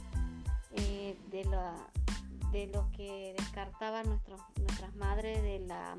eh, 0.71 1.17
de, 1.29 1.45
la, 1.45 1.75
de 2.51 2.67
los 2.67 2.85
que 2.91 3.35
descartaban 3.37 4.07
nuestros, 4.07 4.41
nuestras 4.57 4.95
madres 4.95 5.41
de 5.41 5.59
la 5.59 5.95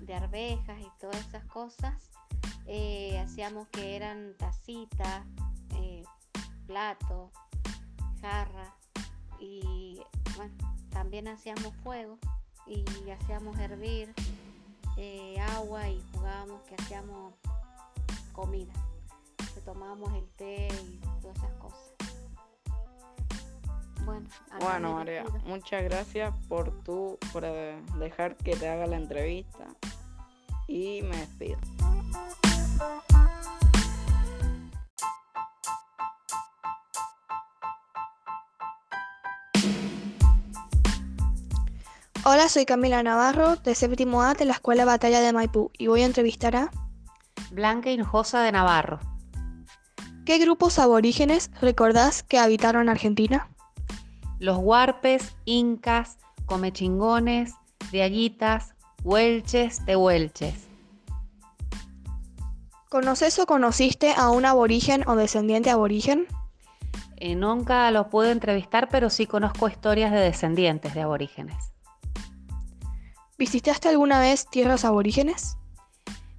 de 0.00 0.14
arvejas 0.14 0.78
y 0.80 1.00
todas 1.00 1.16
esas 1.26 1.44
cosas 1.46 1.94
eh, 2.66 3.18
hacíamos 3.18 3.68
que 3.68 3.96
eran 3.96 4.34
tacitas 4.38 5.24
eh, 5.76 6.02
platos, 6.66 7.30
jarras 8.20 8.72
y 9.38 10.00
bueno, 10.36 10.54
también 10.90 11.28
hacíamos 11.28 11.74
fuego 11.82 12.18
y 12.66 12.84
hacíamos 13.10 13.58
hervir 13.58 14.14
eh, 14.96 15.38
agua 15.40 15.88
y 15.88 16.02
jugábamos 16.12 16.62
que 16.62 16.74
hacíamos 16.76 17.34
comida, 18.32 18.72
que 19.54 19.60
tomábamos 19.60 20.12
el 20.14 20.26
té 20.36 20.68
y 20.68 21.00
todas 21.22 21.36
esas 21.36 21.52
cosas. 21.52 21.94
Bueno, 24.04 24.28
Bueno, 24.60 24.92
María, 24.94 25.22
despido. 25.22 25.44
muchas 25.46 25.82
gracias 25.84 26.34
por 26.48 26.70
tu, 26.82 27.18
por 27.32 27.44
eh, 27.46 27.80
dejar 27.98 28.36
que 28.36 28.54
te 28.56 28.68
haga 28.68 28.86
la 28.86 28.96
entrevista. 28.96 29.66
Y 30.66 31.02
me 31.02 31.16
despido. 31.16 31.58
Hola, 42.26 42.48
soy 42.48 42.64
Camila 42.64 43.02
Navarro, 43.02 43.56
de 43.56 43.74
séptimo 43.74 44.22
A 44.22 44.34
de 44.34 44.46
la 44.46 44.54
Escuela 44.54 44.84
Batalla 44.84 45.20
de 45.20 45.32
Maipú, 45.32 45.70
y 45.76 45.88
voy 45.88 46.02
a 46.02 46.06
entrevistar 46.06 46.56
a 46.56 46.70
Blanca 47.50 47.90
Hinojosa 47.90 48.40
de 48.42 48.52
Navarro. 48.52 48.98
¿Qué 50.24 50.38
grupos 50.38 50.78
aborígenes 50.78 51.50
recordás 51.60 52.22
que 52.22 52.38
habitaron 52.38 52.88
Argentina? 52.88 53.50
Los 54.38 54.56
huarpes, 54.56 55.36
incas, 55.44 56.16
comechingones, 56.46 57.52
diaguitas, 57.92 58.74
huelches, 59.02 59.84
tehuelches. 59.84 60.54
¿Conoces 62.88 63.38
o 63.38 63.44
conociste 63.44 64.14
a 64.16 64.30
un 64.30 64.46
aborigen 64.46 65.06
o 65.06 65.14
descendiente 65.14 65.68
aborigen? 65.68 66.26
Eh, 67.16 67.34
nunca 67.34 67.90
los 67.90 68.06
pude 68.06 68.30
entrevistar, 68.30 68.88
pero 68.88 69.10
sí 69.10 69.26
conozco 69.26 69.68
historias 69.68 70.10
de 70.10 70.20
descendientes 70.20 70.94
de 70.94 71.02
aborígenes. 71.02 71.72
¿Visitaste 73.36 73.90
alguna 73.90 74.20
vez 74.20 74.46
tierras 74.48 74.86
aborígenes? 74.86 75.58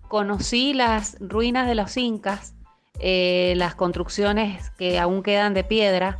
Conocí 0.07 0.73
las 0.73 1.17
ruinas 1.19 1.67
de 1.67 1.75
los 1.75 1.97
incas, 1.97 2.54
eh, 2.99 3.53
las 3.57 3.75
construcciones 3.75 4.71
que 4.71 4.99
aún 4.99 5.23
quedan 5.23 5.53
de 5.53 5.63
piedra 5.63 6.17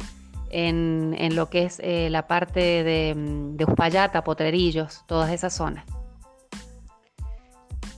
en, 0.50 1.16
en 1.18 1.36
lo 1.36 1.50
que 1.50 1.66
es 1.66 1.80
eh, 1.84 2.10
la 2.10 2.28
parte 2.28 2.84
de, 2.84 3.14
mm, 3.16 3.58
de 3.58 3.66
Uspallata, 3.66 4.24
Potrerillos, 4.24 5.04
todas 5.06 5.32
esas 5.32 5.54
zonas. 5.54 5.86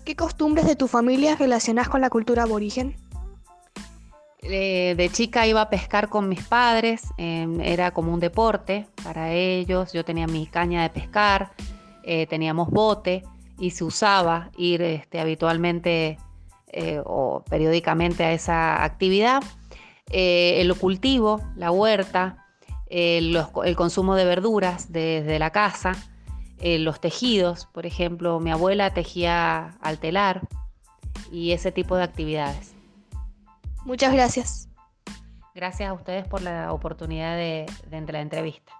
¿Qué 0.06 0.16
costumbres 0.16 0.66
de 0.66 0.76
tu 0.76 0.88
familia 0.88 1.36
relacionás 1.36 1.90
con 1.90 2.02
la 2.02 2.10
cultura 2.10 2.44
aborigen? 2.44 2.96
Eh, 4.42 4.96
de 4.96 5.10
chica 5.10 5.46
iba 5.46 5.62
a 5.62 5.70
pescar 5.70 6.08
con 6.10 6.30
mis 6.30 6.42
padres, 6.44 7.04
eh, 7.18 7.46
era 7.62 7.92
como 7.92 8.14
un 8.14 8.20
deporte 8.20 8.88
para 9.04 9.34
ellos, 9.34 9.92
yo 9.92 10.06
tenía 10.06 10.26
mi 10.26 10.48
caña 10.48 10.84
de 10.84 10.90
pescar, 10.90 11.52
teníamos 12.30 12.70
bote 12.70 13.24
y 13.60 13.72
se 13.72 13.84
usaba 13.84 14.50
ir 14.56 14.82
este, 14.82 15.20
habitualmente 15.20 16.18
eh, 16.68 17.02
o 17.06 17.44
periódicamente 17.50 18.24
a 18.24 18.32
esa 18.34 18.84
actividad. 18.84 19.44
Eh, 20.10 20.62
el 20.62 20.74
cultivo, 20.78 21.42
la 21.56 21.72
huerta, 21.72 22.46
eh, 22.88 23.20
los- 23.22 23.50
el 23.66 23.76
consumo 23.76 24.16
de 24.16 24.26
verduras 24.26 24.92
desde 24.92 25.40
la 25.40 25.52
casa, 25.52 25.94
los 26.60 27.00
tejidos, 27.00 27.68
por 27.68 27.86
ejemplo, 27.86 28.40
mi 28.40 28.50
abuela 28.52 28.92
tejía 28.92 29.78
al 29.82 30.00
telar 30.00 30.42
y 31.32 31.52
ese 31.52 31.72
tipo 31.72 31.96
de 31.96 32.04
actividades. 32.04 32.74
Muchas 33.86 34.12
gracias. 34.12 34.68
Gracias 35.54 35.90
a 35.90 35.94
ustedes 35.94 36.28
por 36.28 36.42
la 36.42 36.74
oportunidad 36.74 37.36
de, 37.36 37.66
de 37.90 38.12
la 38.12 38.22
entrevista. 38.22 38.74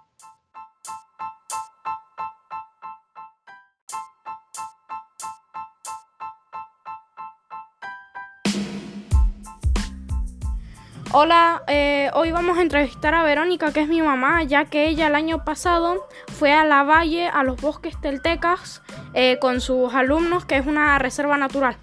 Hola, 11.10 11.62
eh, 11.68 12.10
hoy 12.12 12.32
vamos 12.32 12.58
a 12.58 12.60
entrevistar 12.60 13.14
a 13.14 13.22
Verónica, 13.22 13.72
que 13.72 13.80
es 13.80 13.88
mi 13.88 14.02
mamá, 14.02 14.44
ya 14.44 14.66
que 14.66 14.88
ella 14.88 15.06
el 15.06 15.14
año 15.14 15.42
pasado 15.42 16.06
fue 16.38 16.52
a 16.52 16.66
la 16.66 16.82
valle, 16.82 17.28
a 17.28 17.44
los 17.44 17.58
bosques 17.58 17.98
teltecas, 17.98 18.82
eh, 19.14 19.38
con 19.40 19.62
sus 19.62 19.94
alumnos, 19.94 20.44
que 20.44 20.58
es 20.58 20.66
una 20.66 20.98
reserva 20.98 21.38
natural. 21.38 21.78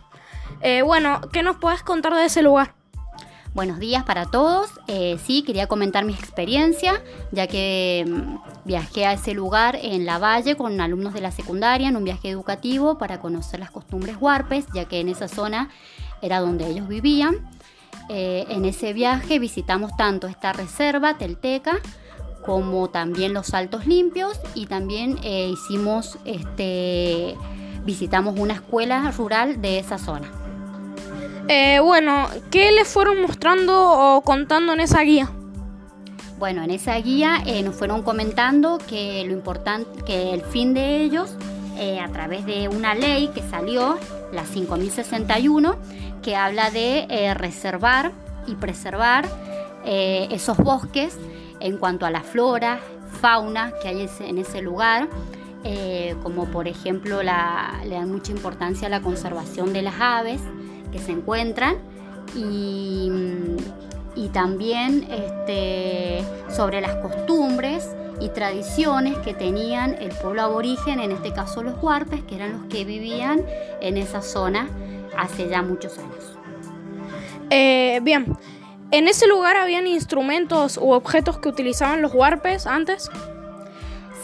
Eh, 0.62 0.84
bueno, 0.84 1.22
¿qué 1.34 1.42
nos 1.42 1.58
puedes 1.58 1.82
contar 1.82 2.14
de 2.14 2.26
ese 2.26 2.44
lugar? 2.44 2.76
Buenos 3.56 3.80
días 3.80 4.04
para 4.04 4.26
todos. 4.26 4.70
Sí, 5.26 5.42
quería 5.42 5.66
comentar 5.66 6.06
mi 6.06 6.14
experiencia, 6.14 7.02
ya 7.32 7.48
que 7.48 8.06
mm, 8.08 8.38
viajé 8.66 9.08
a 9.08 9.14
ese 9.14 9.34
lugar 9.34 9.80
en 9.82 10.06
la 10.06 10.20
valle 10.20 10.56
con 10.56 10.80
alumnos 10.80 11.16
de 11.16 11.22
la 11.22 11.32
secundaria 11.32 11.90
en 11.90 11.96
un 11.96 12.04
viaje 12.04 12.30
educativo 12.30 13.00
para 13.00 13.20
conocer 13.20 13.60
las 13.60 13.72
costumbres 13.72 14.18
huarpes, 14.20 14.68
ya 14.76 14.86
que 14.86 15.00
en 15.00 15.10
esa 15.10 15.28
zona 15.28 15.70
era 16.22 16.42
donde 16.42 16.68
ellos 16.68 16.88
vivían. 16.88 17.55
Eh, 18.10 18.46
en 18.50 18.66
ese 18.66 18.94
viaje 18.94 19.40
visitamos 19.40 19.96
tanto 19.98 20.28
esta 20.28 20.54
reserva 20.54 21.18
telteca 21.18 21.80
como 22.46 22.90
también 22.90 23.34
los 23.34 23.48
saltos 23.48 23.88
limpios 23.88 24.40
y 24.54 24.68
también 24.68 25.18
eh, 25.24 25.52
hicimos 25.52 26.20
este 26.26 27.36
visitamos 27.84 28.38
una 28.38 28.54
escuela 28.54 29.12
rural 29.12 29.62
de 29.62 29.80
esa 29.80 29.98
zona. 29.98 30.28
Eh, 31.48 31.80
bueno, 31.80 32.28
¿qué 32.50 32.72
les 32.72 32.88
fueron 32.88 33.22
mostrando 33.22 34.18
o 34.18 34.22
contando 34.22 34.74
en 34.74 34.80
esa 34.80 35.02
guía? 35.02 35.30
Bueno, 36.40 36.64
en 36.64 36.72
esa 36.72 36.96
guía 36.96 37.38
eh, 37.46 37.62
nos 37.62 37.76
fueron 37.76 38.02
comentando 38.02 38.80
que 38.80 39.24
lo 39.26 39.34
importante, 39.34 40.04
que 40.04 40.34
el 40.34 40.42
fin 40.42 40.74
de 40.74 41.04
ellos, 41.04 41.36
eh, 41.78 42.00
a 42.00 42.12
través 42.12 42.46
de 42.46 42.68
una 42.68 42.96
ley 42.96 43.30
que 43.34 43.42
salió, 43.42 43.98
la 44.34 44.44
5061, 44.44 45.76
que 46.26 46.36
habla 46.36 46.72
de 46.72 47.06
eh, 47.08 47.36
reservar 47.36 48.12
y 48.48 48.56
preservar 48.56 49.26
eh, 49.86 50.28
esos 50.32 50.58
bosques 50.58 51.16
en 51.60 51.78
cuanto 51.78 52.08
a 52.08 52.10
la 52.10 52.22
flora, 52.22 52.80
fauna 53.22 53.72
que 53.80 53.88
hay 53.90 54.10
en 54.22 54.40
ese 54.40 54.64
lugar, 54.64 55.08
eh, 55.64 56.16
como 56.24 56.46
por 56.46 56.68
ejemplo 56.68 57.22
la- 57.22 57.80
le 57.86 57.94
dan 57.96 58.12
mucha 58.12 58.32
importancia 58.32 58.88
a 58.88 58.90
la 58.90 59.02
conservación 59.02 59.72
de 59.72 59.84
las 59.84 59.96
aves 60.02 60.42
que 60.92 60.98
se 60.98 61.12
encuentran 61.12 61.76
y, 62.36 63.12
y 64.16 64.30
también 64.30 65.08
este, 65.12 66.24
sobre 66.50 66.82
las 66.82 66.96
costumbres 66.96 67.88
y 68.20 68.30
tradiciones 68.30 69.18
que 69.20 69.34
tenían 69.34 69.96
el 69.96 70.10
pueblo 70.10 70.42
aborigen, 70.42 71.00
en 71.00 71.12
este 71.12 71.34
caso 71.34 71.64
los 71.64 71.82
huarpes, 71.82 72.24
que 72.24 72.36
eran 72.36 72.54
los 72.54 72.64
que 72.66 72.86
vivían 72.86 73.42
en 73.82 73.98
esa 73.98 74.22
zona 74.22 74.70
hace 75.18 75.48
ya 75.50 75.62
muchos 75.62 75.98
años. 75.98 76.38
Eh, 77.50 78.00
bien, 78.04 78.38
¿en 78.92 79.08
ese 79.08 79.28
lugar 79.28 79.58
habían 79.58 79.88
instrumentos 79.88 80.78
u 80.78 80.92
objetos 80.92 81.38
que 81.40 81.50
utilizaban 81.50 82.02
los 82.02 82.14
huarpes 82.14 82.68
antes? 82.68 83.10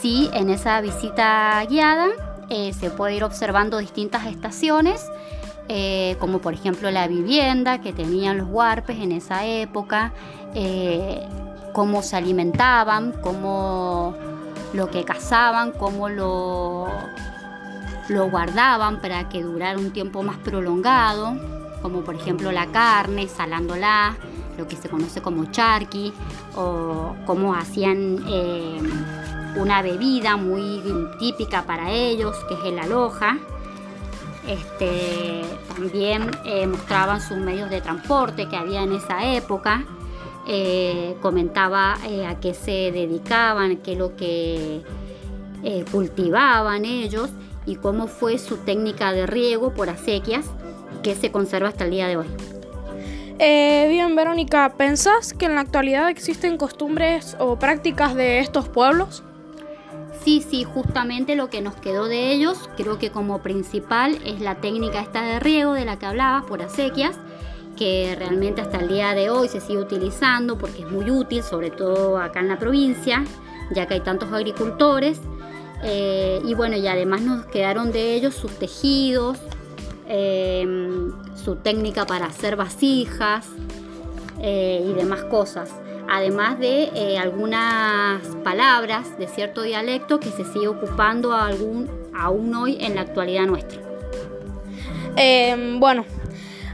Sí, 0.01 0.30
en 0.34 0.49
esa 0.49 0.82
visita 0.82 1.63
guiada 1.69 2.10
eh, 2.49 2.73
se 2.73 2.89
puede 2.89 3.15
ir 3.15 3.23
observando 3.23 3.77
distintas 3.77 4.25
estaciones, 4.25 5.06
eh, 5.69 6.17
como 6.19 6.39
por 6.39 6.54
ejemplo 6.54 6.91
la 6.91 7.08
vivienda 7.08 7.80
que 7.80 7.93
tenían 7.93 8.39
los 8.39 8.49
huarpes 8.49 8.99
en 8.99 9.13
esa 9.13 9.45
época, 9.45 10.12
eh, 10.54 11.25
cómo 11.73 12.01
se 12.01 12.15
alimentaban, 12.15 13.13
cómo 13.21 14.15
lo 14.73 14.89
que 14.89 15.03
cazaban, 15.03 15.71
cómo 15.71 16.10
lo, 16.10 16.88
lo 18.10 18.29
guardaban 18.29 19.01
para 19.01 19.29
que 19.29 19.43
durara 19.43 19.77
un 19.77 19.91
tiempo 19.91 20.23
más 20.23 20.38
prolongado, 20.38 21.36
como 21.81 22.01
por 22.01 22.15
ejemplo 22.15 22.51
la 22.51 22.67
carne, 22.67 23.27
salándola, 23.27 24.15
lo 24.57 24.67
que 24.67 24.75
se 24.75 24.89
conoce 24.89 25.21
como 25.21 25.45
charqui, 25.45 26.13
o 26.55 27.15
cómo 27.25 27.55
hacían 27.55 28.23
eh, 28.27 28.79
una 29.55 29.81
bebida 29.81 30.38
muy 30.38 30.81
típica 31.19 31.63
para 31.63 31.91
ellos, 31.91 32.36
que 32.47 32.53
es 32.53 32.60
el 32.65 32.79
aloja. 32.79 33.38
Este, 34.47 35.43
también 35.75 36.31
eh, 36.45 36.65
mostraban 36.65 37.21
sus 37.21 37.38
medios 37.38 37.69
de 37.69 37.79
transporte 37.79 38.47
que 38.49 38.55
había 38.55 38.81
en 38.81 38.93
esa 38.93 39.34
época. 39.34 39.84
Eh, 40.47 41.15
comentaba 41.21 41.97
eh, 42.08 42.25
a 42.25 42.39
qué 42.39 42.54
se 42.54 42.91
dedicaban, 42.91 43.77
qué 43.77 43.93
es 43.93 43.97
lo 43.97 44.15
que 44.15 44.82
eh, 45.63 45.86
cultivaban 45.91 46.86
ellos 46.86 47.30
y 47.65 47.75
cómo 47.75 48.08
fue 48.08 48.39
su 48.39 48.58
técnica 48.58 49.12
de 49.12 49.27
riego 49.27 49.73
por 49.73 49.89
acequias 49.89 50.45
que 51.04 51.15
se 51.15 51.32
conserva 51.32 51.69
hasta 51.69 51.86
el 51.86 51.91
día 51.91 52.08
de 52.08 52.17
hoy. 52.17 52.27
Eh, 53.38 53.88
bien, 53.89 54.15
Verónica, 54.15 54.73
¿pensás 54.77 55.34
que 55.34 55.45
en 55.45 55.56
la 55.56 55.62
actualidad 55.62 56.10
existen 56.10 56.58
costumbres 56.58 57.36
o 57.39 57.58
prácticas 57.58 58.15
de 58.15 58.39
estos 58.39 58.69
pueblos? 58.69 59.23
Sí, 60.23 60.45
sí, 60.47 60.63
justamente 60.63 61.36
lo 61.36 61.49
que 61.49 61.62
nos 61.62 61.75
quedó 61.75 62.08
de 62.08 62.32
ellos, 62.32 62.69
creo 62.77 62.99
que 62.99 63.10
como 63.10 63.41
principal 63.41 64.19
es 64.25 64.41
la 64.41 64.56
técnica 64.56 64.99
esta 64.99 65.23
de 65.23 65.39
riego 65.39 65.73
de 65.73 65.86
la 65.86 65.97
que 65.97 66.06
hablabas 66.06 66.45
por 66.45 66.62
acequias, 66.62 67.17
que 67.82 68.15
realmente 68.15 68.62
hasta 68.62 68.78
el 68.78 68.89
día 68.89 69.15
de 69.15 69.32
hoy 69.32 69.48
se 69.48 69.60
sigue 69.60 69.80
utilizando 69.80 70.56
porque 70.56 70.84
es 70.84 70.91
muy 70.91 71.10
útil, 71.10 71.41
sobre 71.41 71.72
todo 71.72 72.20
acá 72.20 72.39
en 72.39 72.48
la 72.48 72.60
provincia, 72.60 73.24
ya 73.72 73.88
que 73.88 73.96
hay 73.96 74.02
tantos 74.02 74.32
agricultores. 74.32 75.20
Eh, 75.82 76.39
y 76.46 76.54
bueno, 76.54 76.78
y 76.78 76.86
además 76.86 77.22
nos 77.22 77.48
quedaron 77.48 77.91
de 77.91 78.13
ellos 78.13 78.36
sus 78.36 78.52
tejidos, 78.52 79.39
eh, 80.08 80.63
su 81.44 81.56
técnica 81.56 82.06
para 82.06 82.28
hacer 82.28 82.56
vasijas 82.56 83.48
eh, 84.39 84.86
y 84.88 84.94
demás 84.94 85.24
cosas. 85.24 85.72
Además 86.08 86.60
de 86.60 87.17
algunas 87.20 88.22
palabras 88.44 89.17
de 89.17 89.28
cierto 89.28 89.63
dialecto 89.63 90.20
que 90.20 90.30
se 90.30 90.46
sigue 90.46 90.67
ocupando 90.67 91.34
aún 91.34 92.56
hoy 92.56 92.78
en 92.80 92.94
la 92.94 93.02
actualidad 93.02 93.48
nuestra. 93.48 93.82
bueno, 95.80 96.06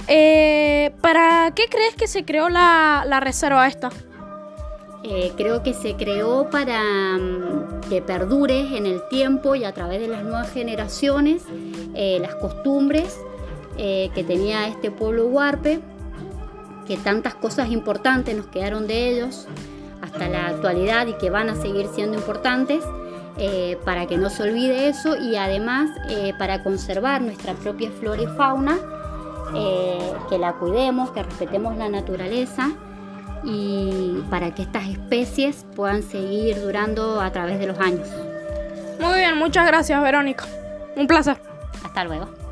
eh, 0.08 0.92
¿Para 1.02 1.52
qué 1.54 1.68
crees 1.70 1.96
que 1.96 2.08
se 2.08 2.24
creó 2.24 2.50
la, 2.50 3.20
reserva 3.22 3.68
esta? 3.68 3.90
Eh, 5.04 5.32
creo 5.38 5.64
que 5.64 5.74
se 5.74 5.96
creó 5.96 6.50
para 6.50 6.82
mm, 7.18 7.82
que 7.90 8.02
perdure 8.02 8.78
en 8.78 8.86
el 8.86 9.02
tiempo 9.10 9.56
y 9.56 9.64
a 9.64 9.74
través 9.74 10.02
de 10.02 10.08
las 10.08 10.24
nuevas 10.24 10.52
generaciones 10.52 11.44
eh, 11.94 12.20
las 12.22 12.36
costumbres 12.36 13.20
que 13.78 14.26
tenía 14.26 14.68
este 14.68 14.90
pueblo 14.90 15.28
huarpe, 15.28 15.80
que 16.88 16.98
tantas 16.98 17.36
cosas 17.36 17.70
importantes 17.70 18.36
nos 18.36 18.48
quedaron 18.48 18.88
de 18.88 19.08
ellos 19.08 19.46
hasta 20.02 20.28
la 20.28 20.48
actualidad 20.48 21.06
y 21.06 21.14
que 21.14 21.30
van 21.30 21.52
a 21.52 21.56
seguir 21.56 21.86
siendo 21.94 22.18
importantes. 22.18 22.84
para 23.86 24.08
que 24.08 24.18
no 24.18 24.32
se 24.32 24.42
olvide 24.42 24.90
eso 24.90 25.16
y 25.16 25.36
además 25.36 25.92
para 26.40 26.64
conservar 26.64 27.22
nuestra 27.22 27.54
propia 27.54 27.92
flora 27.92 28.24
y 28.24 28.26
fauna 28.36 28.80
eh, 29.56 30.14
que 30.30 30.38
la 30.38 30.54
cuidemos, 30.54 31.12
que 31.12 31.24
respetemos 31.24 31.78
la 31.78 31.90
naturaleza 31.90 32.72
y 33.44 34.24
para 34.30 34.54
que 34.54 34.64
estas 34.64 34.88
especies 34.88 35.66
puedan 35.76 36.04
seguir 36.04 36.62
durando 36.62 37.22
a 37.22 37.32
través 37.32 37.60
de 37.60 37.68
los 37.68 37.80
años. 37.80 38.08
Muy 39.00 39.20
bien, 39.20 39.38
muchas 39.38 39.68
gracias 39.68 40.02
Verónica. 40.02 40.46
Un 40.96 41.08
placer. 41.08 41.38
Hasta 41.84 42.04
luego. 42.04 42.47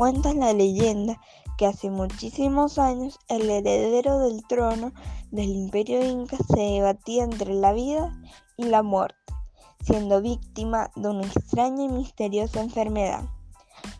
Cuenta 0.00 0.32
la 0.32 0.54
leyenda 0.54 1.20
que 1.58 1.66
hace 1.66 1.90
muchísimos 1.90 2.78
años 2.78 3.18
el 3.28 3.50
heredero 3.50 4.18
del 4.20 4.42
trono 4.46 4.94
del 5.30 5.50
imperio 5.50 6.02
inca 6.02 6.38
se 6.38 6.58
debatía 6.58 7.22
entre 7.22 7.52
la 7.52 7.74
vida 7.74 8.18
y 8.56 8.64
la 8.64 8.82
muerte, 8.82 9.34
siendo 9.82 10.22
víctima 10.22 10.90
de 10.96 11.10
una 11.10 11.26
extraña 11.26 11.84
y 11.84 11.88
misteriosa 11.90 12.62
enfermedad. 12.62 13.24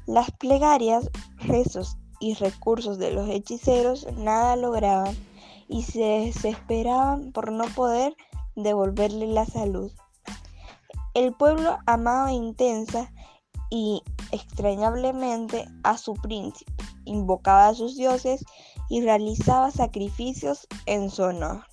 Las 0.06 0.30
plegarias, 0.30 1.10
rezos 1.36 1.98
y 2.18 2.32
recursos 2.32 2.96
de 2.96 3.10
los 3.10 3.28
hechiceros 3.28 4.06
nada 4.16 4.56
lograban 4.56 5.14
y 5.68 5.82
se 5.82 6.00
desesperaban 6.00 7.30
por 7.32 7.52
no 7.52 7.66
poder 7.74 8.16
devolverle 8.56 9.26
la 9.26 9.44
salud. 9.44 9.92
El 11.12 11.34
pueblo 11.34 11.76
amaba 11.84 12.32
intensa 12.32 13.12
y 13.70 14.02
extrañablemente 14.32 15.66
a 15.84 15.96
su 15.96 16.14
príncipe, 16.14 16.72
invocaba 17.04 17.68
a 17.68 17.74
sus 17.74 17.96
dioses 17.96 18.44
y 18.88 19.02
realizaba 19.02 19.70
sacrificios 19.70 20.66
en 20.86 21.10
su 21.10 21.22
honor. 21.22 21.69